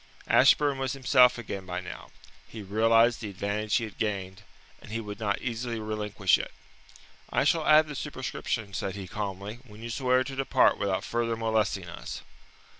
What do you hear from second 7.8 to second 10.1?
the superscription," said he calmly, "when you